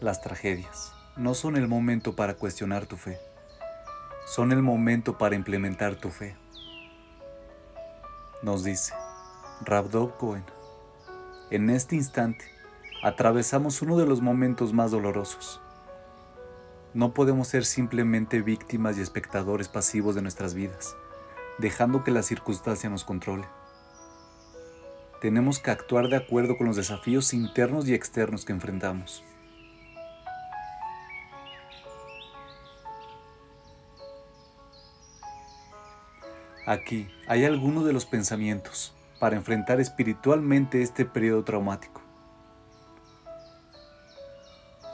[0.00, 3.18] Las tragedias no son el momento para cuestionar tu fe,
[4.28, 6.36] son el momento para implementar tu fe.
[8.40, 8.94] Nos dice
[9.62, 10.44] Rabdov Cohen,
[11.50, 12.44] en este instante
[13.02, 15.60] atravesamos uno de los momentos más dolorosos.
[16.94, 20.94] No podemos ser simplemente víctimas y espectadores pasivos de nuestras vidas,
[21.58, 23.48] dejando que la circunstancia nos controle.
[25.20, 29.24] Tenemos que actuar de acuerdo con los desafíos internos y externos que enfrentamos.
[36.68, 42.02] Aquí hay algunos de los pensamientos para enfrentar espiritualmente este periodo traumático.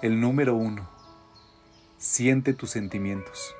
[0.00, 0.88] El número uno.
[1.98, 3.56] Siente tus sentimientos.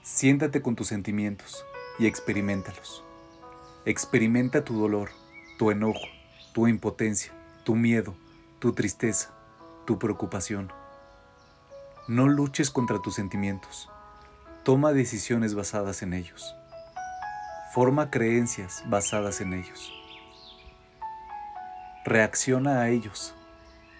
[0.00, 1.66] Siéntate con tus sentimientos
[1.98, 3.04] y experimentalos.
[3.84, 5.10] Experimenta tu dolor,
[5.58, 6.06] tu enojo,
[6.54, 8.14] tu impotencia, tu miedo,
[8.58, 9.34] tu tristeza,
[9.84, 10.72] tu preocupación.
[12.08, 13.90] No luches contra tus sentimientos.
[14.66, 16.56] Toma decisiones basadas en ellos.
[17.72, 19.92] Forma creencias basadas en ellos.
[22.04, 23.32] Reacciona a ellos.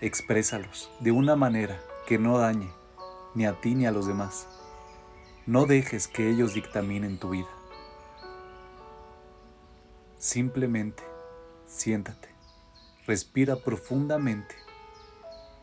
[0.01, 2.69] Exprésalos de una manera que no dañe
[3.37, 4.49] ni a ti ni a los demás.
[5.47, 7.47] No dejes que ellos dictaminen tu vida.
[10.19, 11.05] Simplemente
[11.69, 12.29] siéntate,
[13.07, 14.57] respira profundamente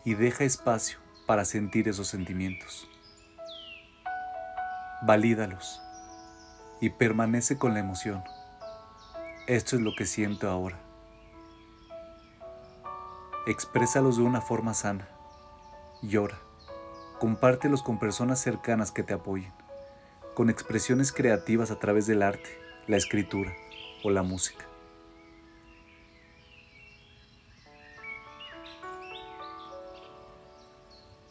[0.06, 2.88] y deja espacio para sentir esos sentimientos
[5.06, 5.82] valídalos
[6.80, 8.24] y permanece con la emoción.
[9.48, 10.80] Esto es lo que siento ahora.
[13.46, 15.10] Exprésalos de una forma sana.
[16.02, 16.40] Llora.
[17.20, 19.54] Compártelos con personas cercanas que te apoyen,
[20.36, 22.58] con expresiones creativas a través del arte,
[22.88, 23.54] la escritura
[24.04, 24.66] o la música.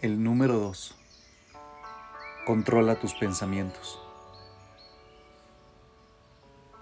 [0.01, 1.02] El número 2.
[2.45, 4.01] Controla tus pensamientos.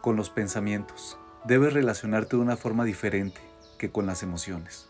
[0.00, 3.42] Con los pensamientos debes relacionarte de una forma diferente
[3.76, 4.88] que con las emociones.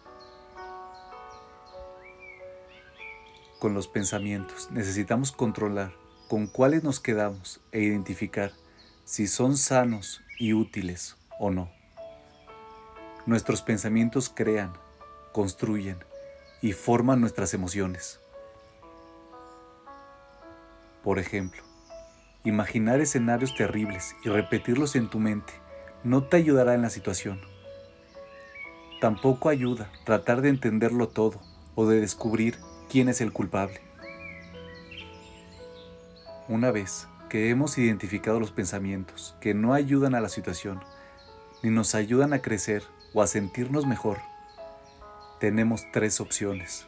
[3.58, 5.92] Con los pensamientos necesitamos controlar
[6.28, 8.52] con cuáles nos quedamos e identificar
[9.02, 11.68] si son sanos y útiles o no.
[13.26, 14.72] Nuestros pensamientos crean,
[15.32, 15.98] construyen
[16.62, 18.20] y forman nuestras emociones.
[21.02, 21.62] Por ejemplo,
[22.44, 25.52] imaginar escenarios terribles y repetirlos en tu mente
[26.04, 27.40] no te ayudará en la situación.
[29.00, 31.40] Tampoco ayuda tratar de entenderlo todo
[31.74, 32.58] o de descubrir
[32.90, 33.80] quién es el culpable.
[36.48, 40.80] Una vez que hemos identificado los pensamientos que no ayudan a la situación,
[41.62, 42.82] ni nos ayudan a crecer
[43.14, 44.18] o a sentirnos mejor,
[45.38, 46.86] tenemos tres opciones.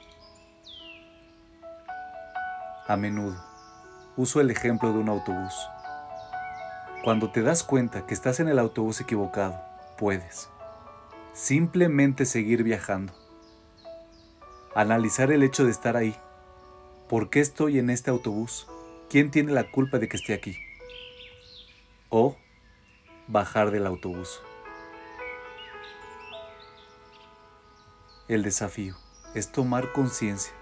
[2.88, 3.51] A menudo,
[4.16, 5.54] Uso el ejemplo de un autobús.
[7.02, 9.58] Cuando te das cuenta que estás en el autobús equivocado,
[9.96, 10.50] puedes
[11.32, 13.14] simplemente seguir viajando.
[14.74, 16.14] Analizar el hecho de estar ahí.
[17.08, 18.66] ¿Por qué estoy en este autobús?
[19.08, 20.56] ¿Quién tiene la culpa de que esté aquí?
[22.10, 22.36] O
[23.28, 24.42] bajar del autobús.
[28.28, 28.94] El desafío
[29.34, 30.52] es tomar conciencia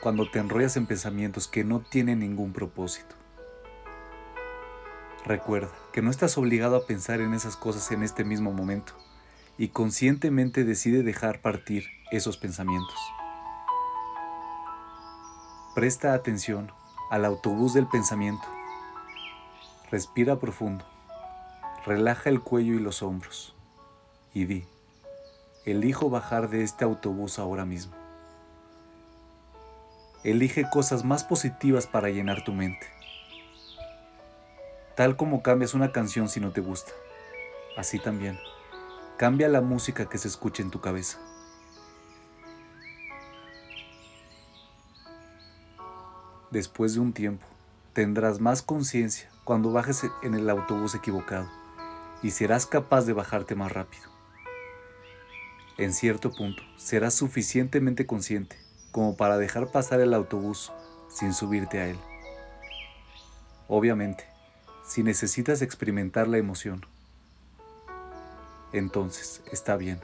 [0.00, 3.14] cuando te enrollas en pensamientos que no tienen ningún propósito.
[5.24, 8.94] Recuerda que no estás obligado a pensar en esas cosas en este mismo momento
[9.58, 12.96] y conscientemente decide dejar partir esos pensamientos.
[15.74, 16.72] Presta atención
[17.10, 18.46] al autobús del pensamiento.
[19.90, 20.84] Respira profundo.
[21.84, 23.54] Relaja el cuello y los hombros.
[24.32, 24.64] Y di,
[25.66, 27.99] elijo bajar de este autobús ahora mismo.
[30.22, 32.86] Elige cosas más positivas para llenar tu mente.
[34.94, 36.92] Tal como cambias una canción si no te gusta,
[37.78, 38.38] así también
[39.16, 41.18] cambia la música que se escucha en tu cabeza.
[46.50, 47.46] Después de un tiempo,
[47.94, 51.48] tendrás más conciencia cuando bajes en el autobús equivocado
[52.22, 54.10] y serás capaz de bajarte más rápido.
[55.78, 60.72] En cierto punto, serás suficientemente consciente como para dejar pasar el autobús
[61.08, 61.98] sin subirte a él.
[63.68, 64.24] Obviamente,
[64.84, 66.84] si necesitas experimentar la emoción,
[68.72, 70.00] entonces está bien.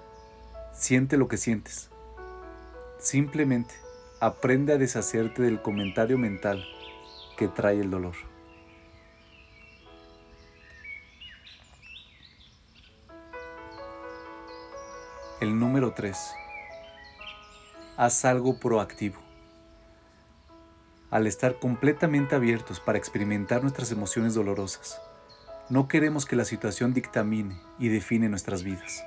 [0.72, 1.90] Siente lo que sientes.
[2.98, 3.74] Simplemente
[4.20, 6.64] aprende a deshacerte del comentario mental
[7.36, 8.14] que trae el dolor.
[15.40, 16.16] El número 3
[17.96, 19.20] haz algo proactivo.
[21.10, 25.00] Al estar completamente abiertos para experimentar nuestras emociones dolorosas,
[25.70, 29.02] no queremos que la situación dictamine y define nuestras vidas.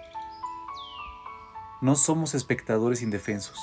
[1.81, 3.59] No somos espectadores indefensos,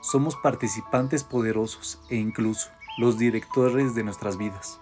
[0.00, 4.80] somos participantes poderosos e incluso los directores de nuestras vidas.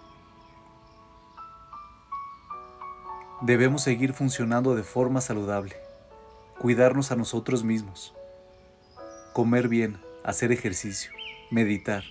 [3.41, 5.75] Debemos seguir funcionando de forma saludable,
[6.57, 8.13] cuidarnos a nosotros mismos,
[9.33, 11.11] comer bien, hacer ejercicio,
[11.49, 12.03] meditar,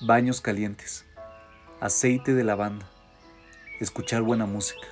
[0.00, 1.06] baños calientes,
[1.80, 2.84] aceite de lavanda,
[3.78, 4.88] escuchar buena música.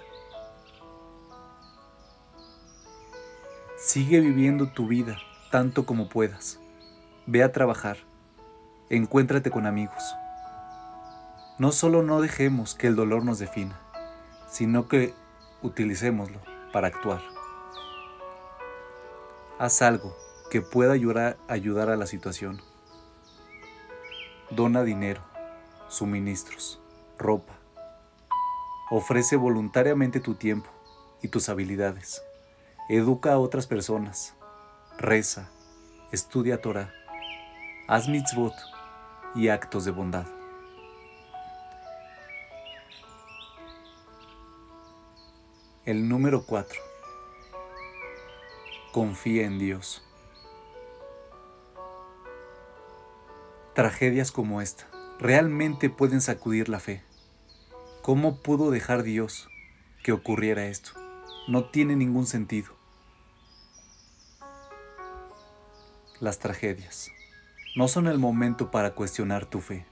[3.77, 5.19] Sigue viviendo tu vida
[5.51, 6.61] tanto como puedas.
[7.27, 7.97] Ve a trabajar.
[8.89, 10.03] Encuéntrate con amigos.
[11.59, 13.77] No solo no dejemos que el dolor nos defina,
[14.49, 15.15] sino que
[15.63, 16.41] utilicémoslo
[16.73, 17.23] para actuar.
[19.59, 20.17] Haz algo
[20.53, 22.61] que pueda ayudar, ayudar a la situación.
[24.51, 25.23] Dona dinero,
[25.89, 26.79] suministros,
[27.17, 27.55] ropa,
[28.91, 30.69] Ofrece voluntariamente tu tiempo
[31.23, 32.23] y tus habilidades.
[32.91, 34.35] Educa a otras personas.
[34.99, 35.49] Reza.
[36.11, 36.93] Estudia Torah.
[37.89, 38.53] Haz mitzvot
[39.35, 40.27] y actos de bondad.
[45.87, 46.79] El número 4.
[48.93, 50.07] Confía en Dios.
[53.75, 54.87] Tragedias como esta
[55.19, 57.03] realmente pueden sacudir la fe.
[58.03, 59.49] ¿Cómo pudo dejar Dios
[60.03, 60.91] que ocurriera esto?
[61.49, 62.75] No tiene ningún sentido.
[66.21, 67.11] Las tragedias
[67.75, 69.87] no son el momento para cuestionar tu fe,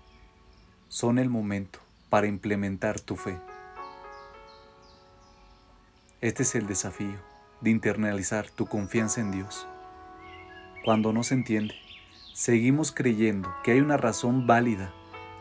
[0.88, 1.78] son el momento
[2.10, 3.38] para implementar tu fe.
[6.20, 7.18] Este es el desafío
[7.62, 9.66] de internalizar tu confianza en Dios.
[10.84, 11.74] Cuando no se entiende,
[12.40, 14.94] seguimos creyendo que hay una razón válida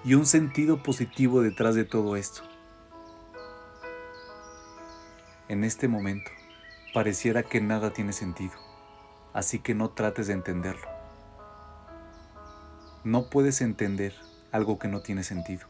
[0.04, 2.42] y un sentido positivo detrás de todo esto.
[5.48, 6.30] En este momento,
[6.94, 8.52] pareciera que nada tiene sentido,
[9.32, 10.90] así que no trates de entenderlo.
[13.06, 14.14] No puedes entender
[14.52, 15.68] algo que no tiene sentido.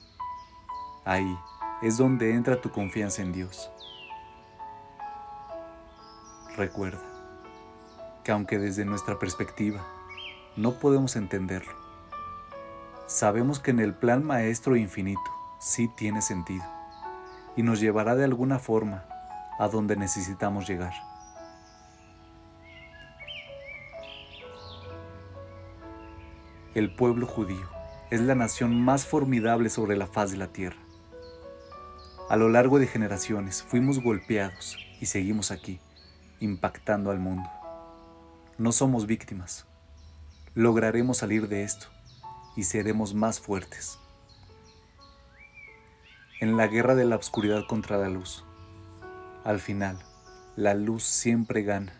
[1.05, 1.37] Ahí
[1.83, 3.69] es donde entra tu confianza en Dios.
[6.57, 7.03] Recuerda
[8.23, 9.98] que aunque desde nuestra perspectiva
[10.55, 11.73] no podemos entenderlo,
[13.07, 16.63] sabemos que en el plan maestro infinito sí tiene sentido
[17.55, 19.05] y nos llevará de alguna forma
[19.59, 20.93] a donde necesitamos llegar.
[26.75, 27.67] El pueblo judío
[28.09, 30.79] es la nación más formidable sobre la faz de la tierra.
[32.29, 35.79] A lo largo de generaciones fuimos golpeados y seguimos aquí,
[36.39, 37.49] impactando al mundo.
[38.57, 39.68] No somos víctimas.
[40.59, 41.87] Lograremos salir de esto
[42.57, 43.97] y seremos más fuertes.
[46.41, 48.43] En la guerra de la oscuridad contra la luz,
[49.45, 49.97] al final,
[50.57, 51.93] la luz siempre gana.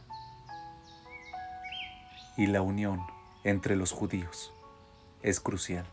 [2.36, 3.00] Y la unión
[3.46, 4.52] entre los judíos
[5.22, 5.86] es crucial.